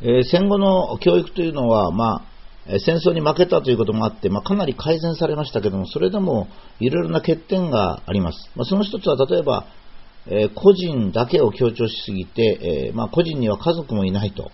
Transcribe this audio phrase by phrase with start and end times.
[0.00, 2.34] えー、戦後の教育というのは、まあ、
[2.78, 6.48] 戦争に負けたということもあって、まあ、かなり改善されましたけども、それでも
[6.80, 8.50] いろいろな欠点があります。
[8.56, 9.66] まあ、その一つは例えば、
[10.26, 14.50] えー、個人だけを強調しすぎて、えー、まあ、個人には家族もいないと、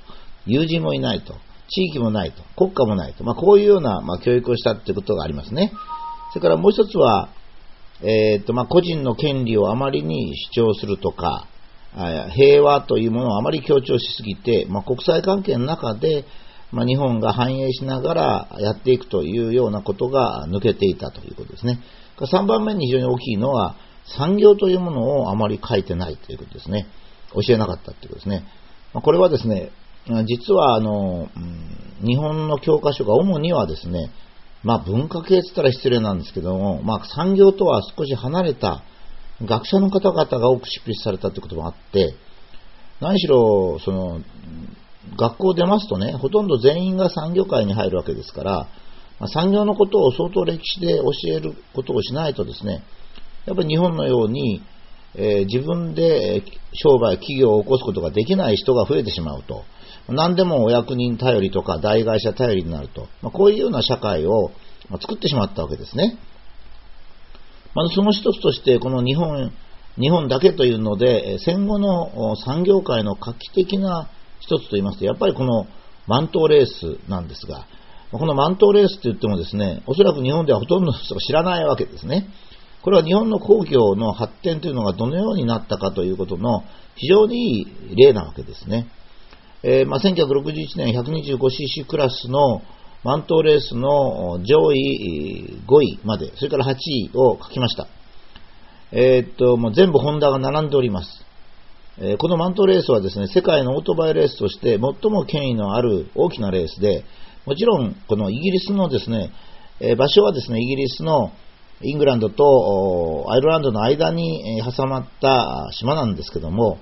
[0.46, 1.34] 友人もいないと、
[1.68, 5.72] 地域もないと、国家もないと、まあ、こういうような、まあ、教育をしたということがありますね。
[6.32, 7.29] それからもう一つは、
[8.02, 11.46] えーとまあ、個人の権利をあまりに主張するとか、
[11.95, 16.25] 平和というものをあまり強調しすぎて、まあ、国際関係の中で、
[16.70, 21.80] まあ、日本が繁栄しながらやっていくというようなことが抜けていたということですね。
[22.18, 23.76] 3番目に非常に大きいのは、
[24.18, 26.86] 産業というものをあまり書いてないということですね。
[27.32, 28.44] 教えなかったということですね。
[28.93, 29.71] まあ、これはですね、
[30.27, 31.29] 実はあの、
[32.05, 34.11] 日本の教科書が主にはですね、
[34.62, 38.83] まあ文化系って言ったら失礼なんですけども、まあ産業とは少し離れた
[39.42, 42.14] 学者の方々が多く執筆されたということもあって、
[43.00, 44.20] 何しろ、その、
[45.16, 48.69] 学校を出ますとね、ほとんど全員が産業界に入るわけですから、
[49.18, 52.83] ま、産業のことを相当歴史で教えることをしないとですね、
[53.46, 54.62] やっぱり日本のように、
[55.14, 59.64] えー、自分で商売、企業を起こすことができない人が増えてしまうと。
[60.08, 63.08] 何でもお役人頼りとか大会社頼りになると。
[63.22, 64.50] まあ、こういうような社会を
[65.00, 66.18] 作ってしまったわけですね。
[67.74, 69.52] まずその一つとして、この日本、
[69.98, 75.66] 日本だけというので、戦後の産業界の画期的な一つと言いますと、やっぱりこの
[76.06, 77.66] マントレースなんですが、
[78.12, 82.28] このマントレースと言ってもですね、おそらく日本ではほとんどの人が知らないわけですね。
[82.82, 86.64] これは日本の工業の発展というのがどのようになったかということの
[86.96, 88.88] 非常にいい例なわけですね。
[89.62, 92.62] えー、まあ、1961年 125cc クラスの
[93.02, 97.88] マントーレースの上位5位まで、それから8位を書きました。
[98.92, 101.24] えー、っと、もう全部ホンダが並んでおります。
[101.98, 107.04] えー、このマントレースはですね、世界のオートバイレースとして最も権威のある大きなレースで、
[107.46, 109.30] もちろんこのイギリスのですね、
[109.80, 111.32] えー、場所はですね、イギリスの
[111.82, 116.78] イングランドとアイルランドの間に挟まった島なんですけども、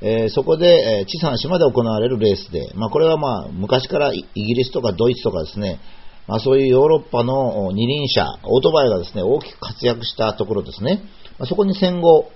[0.00, 5.80] えー、そこで、えー、小さな島で行われるレースで、まあ、これはまあ昔からイギリスとかドイツとかですね、
[6.28, 11.02] まあ、そういうヨーロッパの二輪車、オートバイがですね、大きく活躍したところですね。
[11.38, 12.30] まあ、そこに戦後、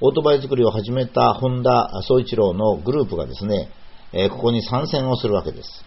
[0.00, 3.68] オートバイ作りを始めた本田宗一郎のグループがですね、
[4.12, 5.84] えー、ここに参戦をするわけです。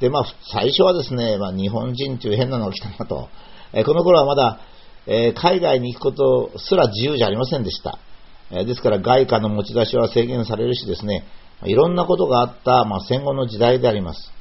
[0.00, 3.28] で、まあ、最初はですね、まあ、日本人という変なのが来たなと。
[3.72, 4.60] えー、この頃はまだ、
[5.06, 7.98] えー、海外に行くことすら自由じゃありませんでした。
[8.52, 11.24] えですから外貨の持ち出しは制限されるしですね、
[11.64, 14.32] いろんなことがあった、まあ、戦後の時代であります。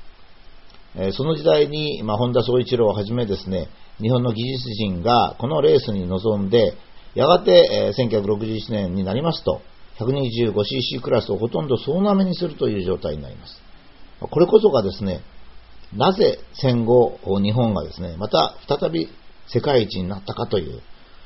[0.95, 3.69] えその時代に、まあ、本田宗一郎をはじめですね、
[4.01, 6.73] 日本の技術人がこのレースに臨んで、
[7.15, 9.61] やがて、え1961年になりますと、
[9.99, 13.61] 125cc クラスをほとんど総なめにするという状態になります。
[14.19, 15.21] これこそがですね、
[15.93, 19.09] なぜ戦後、日本がですね、また再び
[19.47, 20.81] 世界一になったかという、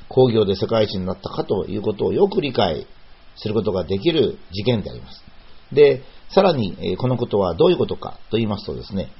[0.08, 2.86] 工業で世界一になったかということをよく理解
[3.36, 5.22] することができる事件であります。
[5.72, 9.10] で、さらに、このことはどういうことかと言いますとですね、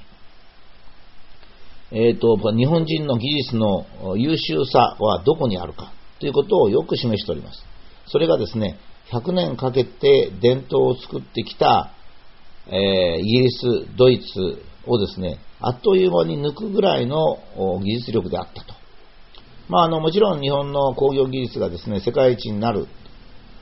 [1.91, 3.85] えっ、ー、と、日本人の技術の
[4.17, 7.63] 優秀さはどこにあるかということをよく示しております。
[8.07, 8.77] それがですね、
[9.11, 11.91] 100年かけて伝統を作ってきた、
[12.67, 17.39] えー、イギリス、ドイツをですね、あっという間に抜くぐらいの
[17.81, 18.76] 技術力であったと。
[19.69, 22.87] まあ、あのもちろん日本の工業技術がですね世界一になる、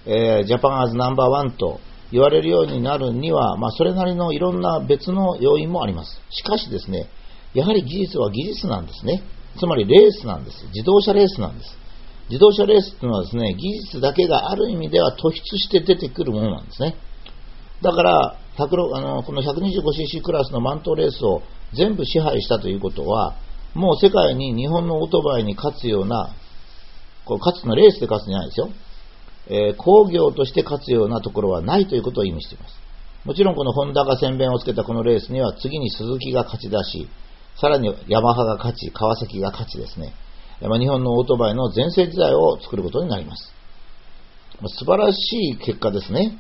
[0.06, 1.80] えー、ジャパンアズナンバーワンと
[2.12, 6.22] 言われるようになるには、まあ、それなりのいろんな別の要因もあります。
[6.30, 7.10] しかしですね、
[7.54, 9.24] やはり技術は技術なんですね。
[9.58, 10.66] つまりレースなんです。
[10.68, 11.78] 自動車レースなんです。
[12.30, 16.96] 自動車レースというのはですね、技術だけがある意味では突出して出てくるものなんですね。
[17.82, 21.42] だから、あのこの 125cc クラスのマントレースを
[21.74, 23.36] 全部支配したということは、
[23.76, 26.34] もう世界に日本のオートバイに勝つような、
[27.26, 28.70] これ勝つのレースで勝つんじゃないですよ。
[29.48, 32.74] えー、工業として勝つようなところはないということを意味しています。
[33.26, 37.10] もちろんこのホンダが先鞭をつけたこのレースには次に鈴木が勝ち出し、
[37.60, 40.14] さらにヤマハが勝ち、川崎が勝ちですね。
[40.62, 43.52] まあ、日本のオートバイの全盛時代を作ることになります。
[44.78, 45.18] 素晴らし
[45.52, 46.40] い結果ですね。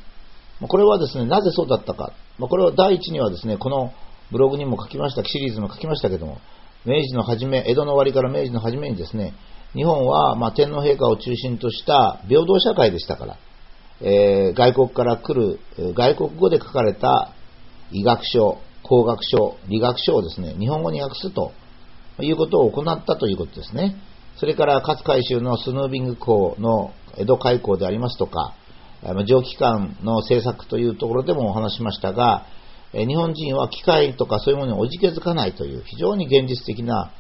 [0.62, 2.14] これはですね、なぜそうだったか。
[2.40, 3.92] これは第一にはですね、この
[4.32, 6.38] ブログにも書きました、シリーズも書きましたけども、
[6.86, 9.34] 明治の初め、江戸の終わりから明治の初めにですね、
[9.74, 13.38] 日本は、ま、天皇陛下を中心とした平等社会でしたから、
[14.02, 15.60] えー、外国から来る
[15.94, 17.34] 外国語で書かれた
[17.92, 21.52] 医学書、工学書、理学書をですね、日本語に訳すと
[22.22, 23.96] いうことを行ったということですね。
[24.38, 28.54] それから勝海舟のスヌービング港の江戸開港でありますとか、
[29.26, 32.46] 蒸気機関の政策というところでもお話しましたが、
[32.96, 37.12] 日本人は機械とかそういうものにおじけづかないという非常に現実的な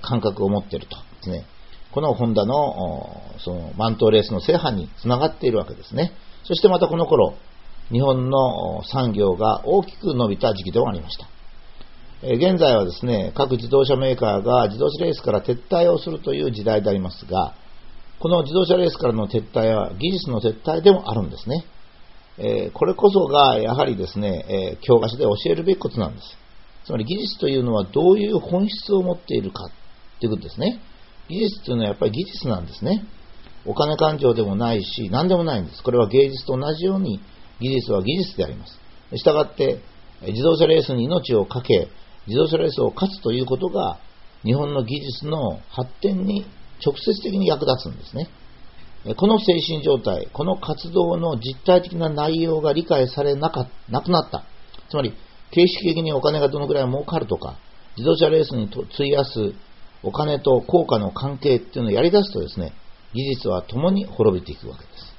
[0.00, 1.46] 感覚を持っているとですね。
[1.90, 6.12] このホンダのそのマントレースの制覇につながっているわけですね。
[6.44, 7.34] そしてまたこの頃、
[7.90, 11.26] 日本の産業が大きく伸びた時期でもありました。
[12.22, 17.54] 現在はですね、各自動車メーカーが自動車レースから撤退をするという時代でありますが、
[18.18, 21.64] この自動車レースからの撤退は技術の撤退でもあるんですね。
[22.38, 26.36] えこれこそがやはりですね、え教科書で教えるべきことなんです。
[26.84, 29.70] つまり技術というのはどういう本質を持っているか
[30.20, 30.80] ということですね。
[31.28, 33.04] 技術というのはやっぱり技術なんですね。
[33.66, 35.82] お金勘定でもないし、何でもないんです。
[35.82, 37.20] これは芸術と同じように
[37.60, 38.78] 技術は技術であります。
[39.16, 39.80] したがって、
[40.22, 41.88] 自動車レースに命を懸け、
[42.26, 43.98] 自動車レースを勝つということが、
[44.44, 46.46] 日本の技術の発展に
[46.84, 48.28] 直接的に役立つんですね。
[49.16, 54.44] この精神状態、この活動の実体的な内容が理解されなかなくなった。
[54.90, 55.14] つまり、
[55.50, 57.56] 形式的にお金がどのくらい儲かるとか、
[57.96, 59.54] 自動車レースに費やす
[60.02, 62.72] お金と効果の関係っていうのをやり出すとですね、
[63.14, 65.17] 技術は共に滅びていくわけです。